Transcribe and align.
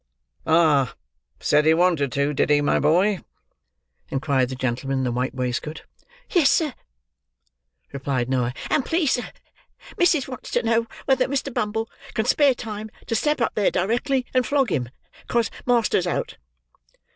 "Ah! 0.47 0.95
Said 1.39 1.63
he 1.67 1.75
wanted 1.75 2.11
to, 2.13 2.33
did 2.33 2.49
he, 2.49 2.59
my 2.59 2.79
boy?" 2.79 3.19
inquired 4.09 4.49
the 4.49 4.55
gentleman 4.55 4.97
in 4.97 5.03
the 5.03 5.11
white 5.11 5.35
waistcoat. 5.35 5.83
"Yes, 6.31 6.49
sir," 6.49 6.73
replied 7.91 8.27
Noah. 8.27 8.55
"And 8.71 8.83
please, 8.83 9.11
sir, 9.11 9.29
missis 9.99 10.27
wants 10.27 10.49
to 10.49 10.63
know 10.63 10.87
whether 11.05 11.27
Mr. 11.27 11.53
Bumble 11.53 11.87
can 12.15 12.25
spare 12.25 12.55
time 12.55 12.89
to 13.05 13.13
step 13.15 13.41
up 13.41 13.53
there, 13.53 13.69
directly, 13.69 14.25
and 14.33 14.43
flog 14.43 14.71
him—'cause 14.71 15.51
master's 15.67 16.07
out." 16.07 16.37